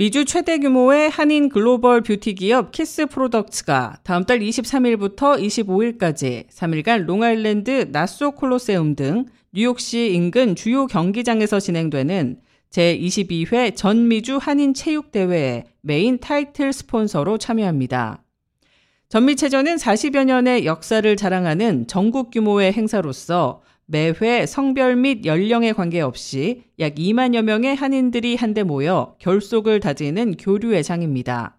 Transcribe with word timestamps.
미주 0.00 0.24
최대 0.24 0.56
규모의 0.56 1.10
한인 1.10 1.50
글로벌 1.50 2.00
뷰티 2.00 2.34
기업 2.34 2.72
키스 2.72 3.04
프로덕츠가 3.04 3.98
다음 4.02 4.24
달 4.24 4.38
23일부터 4.38 5.38
25일까지 5.38 6.48
3일간 6.48 7.04
롱아일랜드 7.04 7.88
나소 7.92 8.30
콜로세움 8.30 8.96
등 8.96 9.26
뉴욕시 9.52 10.14
인근 10.14 10.56
주요 10.56 10.86
경기장에서 10.86 11.60
진행되는 11.60 12.40
제22회 12.70 13.76
전미주 13.76 14.38
한인 14.40 14.72
체육대회의 14.72 15.64
메인 15.82 16.18
타이틀 16.18 16.72
스폰서로 16.72 17.36
참여합니다. 17.36 18.22
전미체전은 19.10 19.76
40여 19.76 20.24
년의 20.24 20.64
역사를 20.64 21.14
자랑하는 21.14 21.88
전국 21.88 22.30
규모의 22.30 22.72
행사로서 22.72 23.60
매회 23.92 24.46
성별 24.46 24.94
및 24.94 25.26
연령에 25.26 25.72
관계없이 25.72 26.62
약 26.78 26.94
2만여 26.94 27.42
명의 27.42 27.74
한인들이 27.74 28.36
한데 28.36 28.62
모여 28.62 29.16
결속을 29.18 29.80
다지는 29.80 30.36
교류의 30.36 30.84
장입니다. 30.84 31.58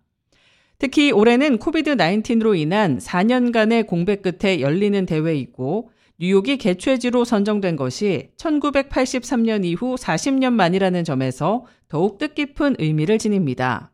특히 0.80 1.12
올해는 1.12 1.58
COVID 1.58 1.98
19로 1.98 2.58
인한 2.58 3.00
4년간의 3.00 3.86
공백 3.86 4.22
끝에 4.22 4.62
열리는 4.62 5.06
대회이고 5.06 5.92
뉴욕이 6.20 6.58
개최지로 6.58 7.26
선정된 7.26 7.76
것이 7.76 8.30
1983년 8.38 9.66
이후 9.66 9.96
40년 9.96 10.54
만이라는 10.54 11.04
점에서 11.04 11.66
더욱 11.90 12.18
뜻깊은 12.18 12.78
의미를 12.80 13.18
지닙니다. 13.18 13.91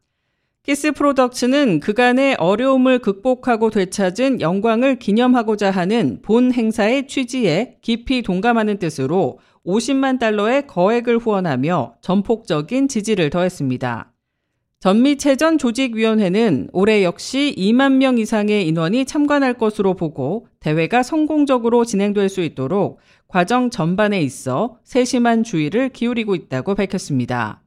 키스 0.67 0.91
프로덕츠는 0.91 1.79
그간의 1.79 2.35
어려움을 2.39 2.99
극복하고 2.99 3.69
되찾은 3.69 4.41
영광을 4.41 4.99
기념하고자 4.99 5.71
하는 5.71 6.19
본 6.21 6.51
행사의 6.51 7.07
취지에 7.07 7.77
깊이 7.81 8.21
동감하는 8.21 8.77
뜻으로 8.77 9.39
50만 9.65 10.19
달러의 10.19 10.67
거액을 10.67 11.19
후원하며 11.19 11.93
전폭적인 12.01 12.89
지지를 12.89 13.29
더했습니다. 13.29 14.11
전미체전 14.81 15.57
조직위원회는 15.57 16.71
올해 16.73 17.01
역시 17.01 17.55
2만 17.57 17.93
명 17.93 18.17
이상의 18.17 18.67
인원이 18.67 19.05
참관할 19.05 19.53
것으로 19.53 19.93
보고 19.93 20.47
대회가 20.59 21.01
성공적으로 21.01 21.85
진행될 21.85 22.27
수 22.27 22.41
있도록 22.41 22.99
과정 23.29 23.69
전반에 23.69 24.21
있어 24.21 24.79
세심한 24.83 25.43
주의를 25.43 25.87
기울이고 25.93 26.35
있다고 26.35 26.75
밝혔습니다. 26.75 27.63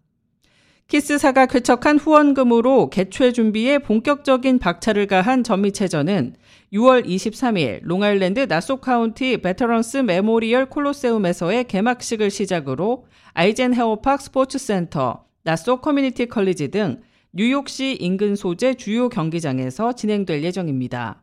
키스사가 0.90 1.46
쾌척한 1.46 1.98
후원금으로 2.00 2.90
개최 2.90 3.30
준비에 3.30 3.78
본격적인 3.78 4.58
박차를 4.58 5.06
가한 5.06 5.44
전미체전은 5.44 6.34
6월 6.72 7.06
23일 7.06 7.78
롱아일랜드 7.82 8.40
나소 8.48 8.78
카운티 8.78 9.36
베터런스 9.36 9.98
메모리얼 9.98 10.66
콜로세움에서의 10.66 11.68
개막식을 11.68 12.32
시작으로 12.32 13.06
아이젠하워 13.34 13.92
파크 13.92 14.20
스포츠센터, 14.20 15.26
나소 15.44 15.76
커뮤니티 15.80 16.26
컬리지 16.26 16.72
등 16.72 17.02
뉴욕시 17.32 17.96
인근 18.00 18.34
소재 18.34 18.74
주요 18.74 19.08
경기장에서 19.08 19.92
진행될 19.92 20.42
예정입니다. 20.42 21.22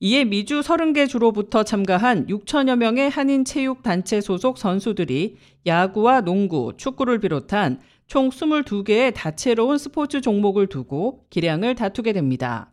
이에 0.00 0.24
미주 0.24 0.60
30개 0.60 1.08
주로부터 1.08 1.62
참가한 1.62 2.26
6천여 2.26 2.76
명의 2.76 3.10
한인 3.10 3.44
체육 3.44 3.82
단체 3.82 4.20
소속 4.20 4.56
선수들이 4.56 5.36
야구와 5.66 6.20
농구, 6.20 6.72
축구를 6.76 7.18
비롯한 7.18 7.80
총 8.08 8.30
22개의 8.30 9.12
다채로운 9.14 9.76
스포츠 9.76 10.22
종목을 10.22 10.66
두고 10.68 11.26
기량을 11.28 11.74
다투게 11.74 12.14
됩니다. 12.14 12.72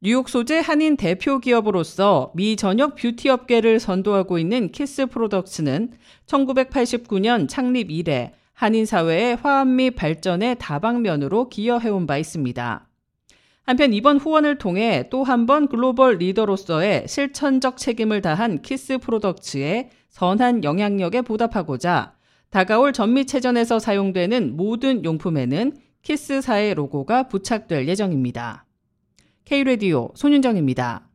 뉴욕 0.00 0.28
소재 0.28 0.58
한인 0.58 0.96
대표 0.96 1.38
기업으로서 1.38 2.32
미 2.34 2.56
전역 2.56 2.96
뷰티 2.96 3.28
업계를 3.28 3.78
선도하고 3.78 4.40
있는 4.40 4.72
키스 4.72 5.06
프로덕츠는 5.06 5.92
1989년 6.26 7.48
창립 7.48 7.92
이래 7.92 8.32
한인 8.52 8.84
사회의 8.84 9.36
화합 9.36 9.68
및 9.68 9.92
발전의 9.92 10.56
다방면으로 10.58 11.48
기여해온 11.48 12.08
바 12.08 12.18
있습니다. 12.18 12.88
한편 13.64 13.92
이번 13.92 14.18
후원을 14.18 14.58
통해 14.58 15.08
또 15.08 15.22
한 15.22 15.46
번 15.46 15.68
글로벌 15.68 16.16
리더로서의 16.18 17.06
실천적 17.06 17.76
책임을 17.76 18.22
다한 18.22 18.62
키스 18.62 18.98
프로덕츠의 18.98 19.90
선한 20.08 20.64
영향력에 20.64 21.22
보답하고자 21.22 22.14
다가올 22.52 22.92
전미체전에서 22.92 23.78
사용되는 23.78 24.58
모든 24.58 25.04
용품에는 25.04 25.72
키스사의 26.02 26.74
로고가 26.74 27.28
부착될 27.28 27.88
예정입니다. 27.88 28.66
K-레디오 29.46 30.10
손윤정입니다. 30.14 31.08